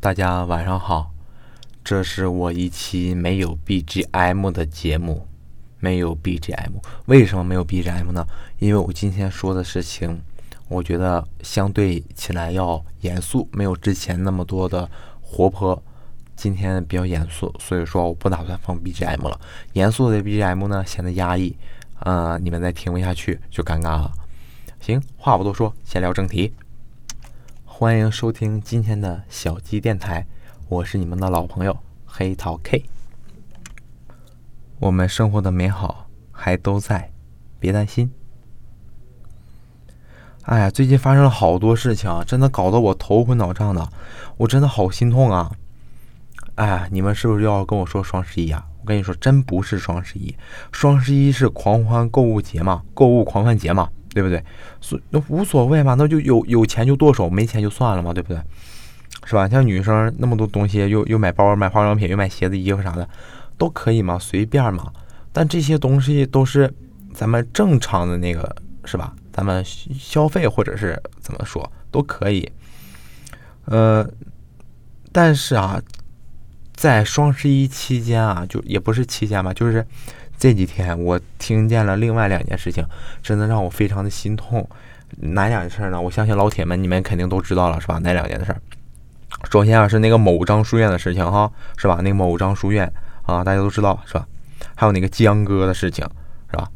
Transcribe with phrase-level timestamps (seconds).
[0.00, 1.10] 大家晚上好，
[1.82, 5.26] 这是我一期没有 BGM 的节目，
[5.80, 6.70] 没有 BGM，
[7.06, 8.24] 为什么没有 BGM 呢？
[8.60, 10.22] 因为我今天说的事情，
[10.68, 14.88] 我觉得相对起来要严肃，没有之前那么多的
[15.20, 15.82] 活泼。
[16.36, 19.40] 今天比较严肃，所以说我不打算放 BGM 了。
[19.72, 21.56] 严肃的 BGM 呢显得压抑，
[21.98, 24.12] 啊，你们再听不下去就尴尬了。
[24.78, 26.54] 行，话不多说，先聊正题。
[27.80, 30.26] 欢迎收听今天的小鸡电台，
[30.68, 32.82] 我是你们的老朋友黑桃 K。
[34.80, 37.12] 我们生活的美好还都在，
[37.60, 38.10] 别担心。
[40.42, 43.88] 哎呀，最近发生了好多事情，真的搞得我头昏脑胀的，
[44.38, 45.52] 我真的好心痛啊！
[46.56, 48.66] 哎，你们是不是要跟我说双十一啊？
[48.80, 50.34] 我跟你说，真不是双十一，
[50.72, 53.88] 双十一是狂欢购物节嘛，购物狂欢节嘛。
[54.18, 54.42] 对不对？
[54.80, 58.42] 所那无所谓嘛，那就有有钱就剁手，没钱就算了嘛，对不对？
[59.24, 59.48] 是吧？
[59.48, 63.08] 像女生那么多东西，又又买包、买化妆品、又买鞋子、衣服啥的，
[63.56, 64.92] 都可以嘛，随便嘛。
[65.32, 66.68] 但这些东西都是
[67.14, 69.14] 咱们正常的那个，是吧？
[69.32, 72.50] 咱们消费或者是怎么说都可以。
[73.66, 74.04] 呃，
[75.12, 75.80] 但是啊，
[76.74, 79.86] 在双十一期间啊，就也不是期间吧，就是。
[80.38, 82.84] 这几天我听见了另外两件事情，
[83.22, 84.66] 真的让我非常的心痛。
[85.20, 86.00] 哪两件事儿呢？
[86.00, 87.98] 我相信老铁们你们肯定都知道了，是吧？
[87.98, 88.60] 哪两件事儿？
[89.50, 92.00] 首先啊是那个某张书院的事情哈，是吧？
[92.02, 92.90] 那个某张书院
[93.22, 94.26] 啊，大家都知道是吧？
[94.74, 96.06] 还有那个江哥的事情
[96.50, 96.70] 是吧？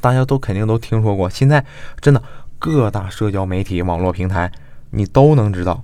[0.00, 1.30] 大家都肯定都听说过。
[1.30, 1.64] 现在
[2.00, 2.22] 真的
[2.58, 4.50] 各大社交媒体、网络平台
[4.90, 5.82] 你都能知道。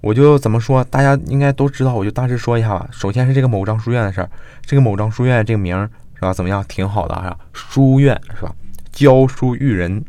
[0.00, 2.88] 我就怎么说，大家应该都知道，我就大致说一下吧。
[2.92, 4.30] 首先是这个某张书院的事儿，
[4.64, 5.90] 这个某张书院这个名儿
[6.24, 6.32] 啊。
[6.32, 6.64] 怎么样？
[6.68, 8.54] 挺好的啊，书院是吧？
[8.92, 10.04] 教书育人，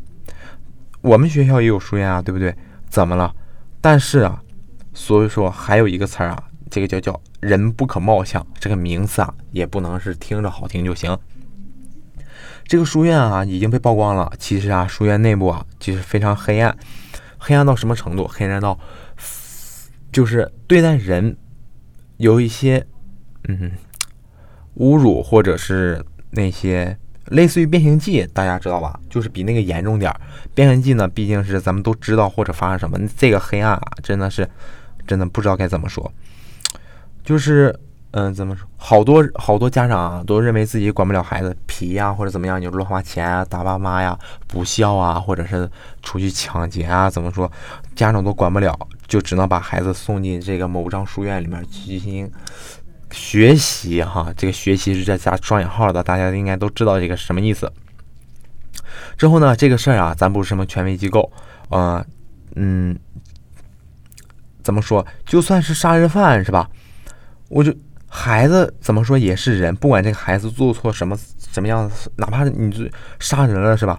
[1.02, 2.56] 我们学校也有书院啊，对不对？
[2.90, 3.34] 怎么了？
[3.82, 4.42] 但是啊，
[4.94, 11.18] 所以说还有一个词儿啊，这个叫叫人不可貌相，这个名字啊也不能是听着好听就行。
[12.66, 16.76] 这个书院啊已经被曝光了，其实啊，书院内部啊其实非常黑暗，
[17.38, 18.28] 黑暗到什么程度？
[18.28, 18.80] 黑暗到
[20.12, 21.36] 就是对待人
[22.18, 22.86] 有一些
[23.48, 23.72] 嗯。
[24.78, 26.96] 侮辱或者是那些
[27.30, 29.00] 类似于变形记，大家知道吧？
[29.10, 30.22] 就是比那个严重点儿。
[30.54, 34.48] 变形记呢，毕竟是咱们都知道或者发生什么，这个黑暗啊，真的是
[35.08, 36.12] 真的不知道该怎么说。
[37.24, 37.76] 就是
[38.12, 38.66] 嗯，怎么说？
[38.78, 45.70] 好多好多家长，都认为自己管不了孩子皮呀，或者怎么样，就乱花钱啊，打爸妈呀，不孝啊，或者是
[46.04, 47.52] 出去抢劫啊，怎么说？
[47.96, 52.32] 家长都管不了，就只能把孩子送进这个某张书院里面去进行。
[53.16, 57.72] 学习哈，这个学习是在加双引号的，大家应该都知道这个什么意思。
[59.18, 61.32] 之后呢，这个事儿啊，咱不是什么权威机构，
[61.70, 62.06] 呃，
[62.56, 62.98] 嗯，
[64.62, 65.06] 怎么说？
[65.26, 66.70] 就算是杀人犯是吧？
[67.48, 67.74] 我就
[68.08, 71.18] 孩子怎么说也是人，不管这个孩子做错什么
[71.52, 72.84] 什么样子，哪怕你就
[73.20, 73.98] 杀人了是吧？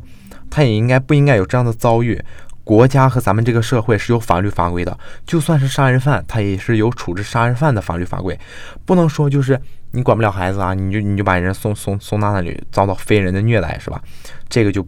[0.50, 2.22] 他也应该不应该有这样的遭遇？
[2.66, 8.36] 国家和咱们这个社会是有法律法规的，就算是杀人犯，他也是有处置杀人犯的法律法规，
[8.84, 9.56] 不能说就是
[9.92, 14.02] 你管不了孩子啊，你就你就把人送送送到那里遭到非人的虐待是吧？
[14.48, 14.84] 这个就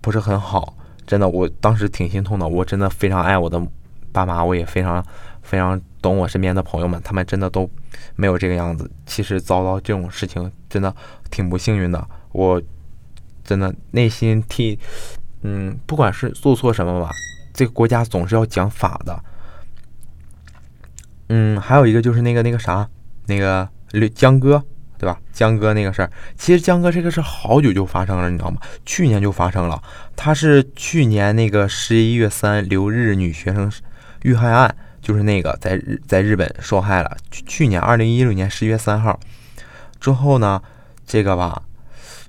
[0.00, 0.76] 不是很好，
[1.06, 3.64] 真的，我当时挺心痛的，我真的非常爱我的
[4.10, 5.00] 爸妈，我也非常
[5.40, 7.70] 非常懂我身边的朋友们，他们真的都
[8.16, 8.90] 没有这个样子。
[9.06, 10.92] 其实遭到这种事情真的
[11.30, 12.60] 挺不幸运的，我
[13.44, 14.76] 真的内心替。
[15.42, 17.10] 嗯，不管是做错什么吧，
[17.52, 19.22] 这个国家总是要讲法的。
[21.28, 22.88] 嗯，还有一个就是那个那个啥，
[23.26, 23.68] 那个
[24.14, 24.62] 江哥，
[24.98, 25.18] 对吧？
[25.32, 28.60] 江哥那个事儿，其实江哥这个事儿好久就发生了，你知道吗？
[28.84, 29.82] 去年就发生了。
[30.14, 33.70] 他是去年那个十一月三留日女学生
[34.22, 37.16] 遇害案，就是那个在日在日本受害了。
[37.30, 39.18] 去年二零一六年十一月三号
[40.00, 40.60] 之后呢，
[41.06, 41.62] 这个吧，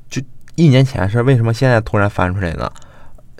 [0.09, 0.21] 就
[0.55, 2.71] 一年前的事，为什么现在突然翻出来呢？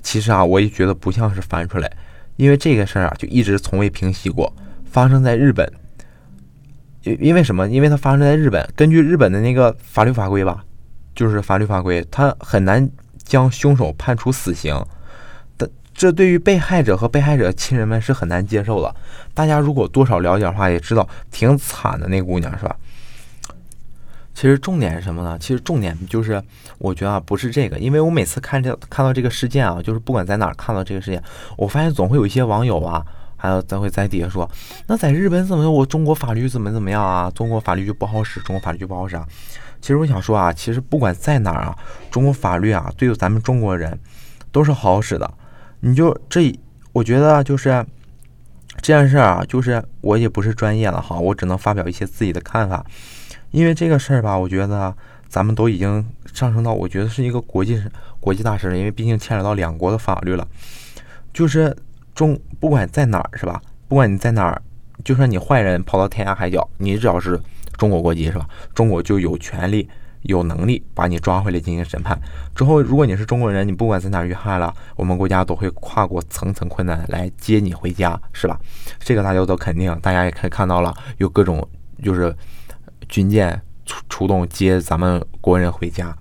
[0.02, 1.92] 其实啊，我也觉得不像是翻出来，
[2.36, 4.52] 因为这个事儿啊，就一直从未平息过。
[4.86, 5.72] 发生在日本，
[7.04, 7.68] 因因为什么？
[7.70, 10.66] 因为它发生在日本，根据日本的那个法律法规吧，
[11.16, 12.90] 就是法律法规，它很难
[13.24, 14.76] 将凶手判处死刑。
[15.56, 18.94] 但这对于被害者和被害者亲人们是很难接受的。
[19.34, 22.76] 大家如果多少了解的话，也知道挺惨的那姑娘是吧？
[24.34, 25.38] 其实重点是什么呢？
[25.40, 26.42] 其实重点就是，
[26.78, 31.22] 我觉得啊，不是这个，因为我每次看这看到这个事件啊，就是不管在哪儿看到这个事件，
[31.58, 33.06] 我发现总会有一些网友啊，
[33.36, 34.50] 还有咱会在底下说，
[34.88, 37.30] 那在日本怎么我中国法律怎么怎么样啊？
[37.36, 39.28] 中国法律就不好使，中国法律就不好使啊。
[39.82, 41.78] 其实我想说啊，其实不管在哪儿啊，
[42.10, 44.00] 中国法律啊，对咱们中国人
[44.52, 45.32] 都是好使的。
[45.82, 46.58] 你就这，
[46.94, 47.86] 我觉得就是
[48.82, 52.86] 这件事儿啊，就是我也不是专业了哈，我只能发表一些自己的看法。
[53.52, 54.94] 因为这个事儿吧，我觉得
[55.28, 57.82] 咱们都已经上升到，我觉得是一个国际
[58.20, 60.48] 国际大事了，因为毕竟牵扯到两国的法律了。
[61.34, 61.76] 就是
[62.16, 63.62] 中不管在哪儿是吧？
[63.88, 64.62] 不管你在哪儿，
[65.04, 67.40] 就算你坏人跑到天涯海角，你只要是
[67.78, 68.48] 中国国籍是吧？
[68.74, 69.88] 中国就有权利。
[70.26, 72.16] 有能力把你抓回来进行审判
[72.54, 78.60] 之后，如果你是中国人，你不管在哪儿遇害了，我们国家都会跨过层层困难来接你回家，是吧？
[79.00, 81.68] 这个大家都肯定，大家也可以看到了，有各种
[82.04, 82.32] 就是
[83.12, 86.18] 军舰出出动接咱们国人回家。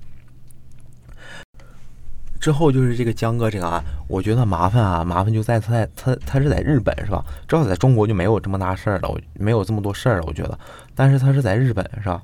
[2.38, 7.24] 之后就是这个江哥这个案，我觉得麻烦啊，麻烦就在他在他他是在日本是吧？
[7.48, 10.58] 至少在中国就没有这么大事儿了，没有这么多事儿了，我觉得。
[10.94, 12.22] 但是他是在日本是吧？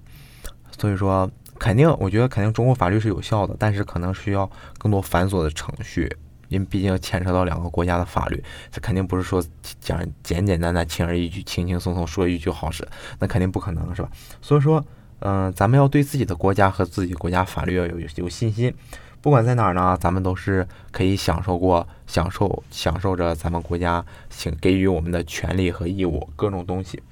[0.76, 1.30] 所以说。
[1.58, 4.46] 肯定，我觉得肯定中国法律是有效的，但是可能需要
[4.76, 6.14] 更多繁琐的程序，
[6.48, 9.44] 因为毕竟牵扯到两个国家的法律，这肯定不是说
[9.80, 12.86] 讲简简单单、轻而易举、轻轻松松说一句好使，
[13.18, 14.10] 那肯定不可能是吧？
[14.40, 14.84] 所以说，
[15.20, 18.74] 嗯，咱们要对自己的国家和自己国家法律要有有信心，
[19.20, 27.02] 不管在哪儿呢，咱们都是可以享受过、享受享受着咱们国家请给予我们的权利和义务各种东西。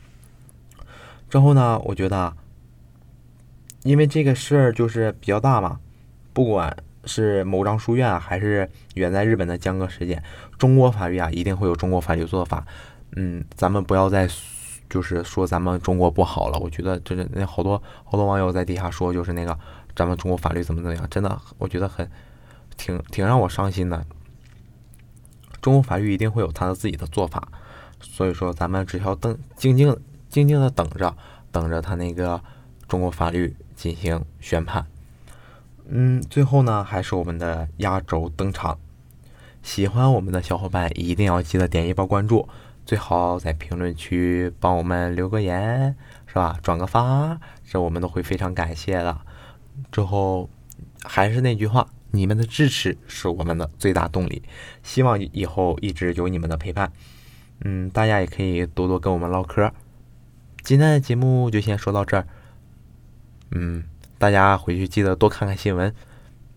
[1.28, 2.34] 之后呢，我觉得。
[3.84, 5.78] 因为这个事儿就是比较大嘛，
[6.32, 6.74] 不管
[7.06, 10.22] 是某张书院啊还是远在日本的江歌事件，
[10.58, 12.66] 中国法律啊一定会有中国法律做法。
[13.16, 14.28] 嗯，咱们不要再
[14.88, 16.58] 就是说咱们中国不好了。
[16.58, 19.58] 我觉得真的那好多好多网友在底下说，就是那个
[19.94, 22.10] 咱们中国法律怎么怎么样，真的我觉得很
[22.76, 24.04] 挺挺让我伤心的。
[25.60, 27.48] 中国法律一定会有他的自己的做法，
[28.00, 29.96] 所以说咱们只要等静静
[30.28, 31.16] 静静的等着，
[31.50, 32.40] 等着他那个
[32.88, 33.56] 中国法律。
[33.76, 34.86] 进行宣判，
[35.86, 38.78] 嗯，最后呢，还是我们的压轴登场。
[39.62, 42.48] 喜欢我们的小伙伴一定要记得点一波关注，
[42.84, 45.96] 最好在评论区帮我们留个言，
[46.26, 46.58] 是吧？
[46.62, 49.18] 转个发，这我们都会非常感谢的。
[49.90, 50.48] 之后
[51.02, 54.42] 还是那句话，你们的支持是我们的最大动力，
[54.82, 56.92] 希望以后一直有你们的陪伴。
[57.64, 59.72] 嗯，大家也可以多多跟我们唠嗑。
[60.62, 62.26] 今天的节目就先说到这儿。
[63.52, 63.84] 嗯，
[64.24, 65.94] 大家回去记得多看看新闻，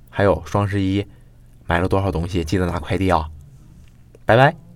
[0.09, 1.05] 还有双十一
[1.65, 3.29] 买了多少东西，记得拿快递啊！
[4.25, 4.66] 拜拜。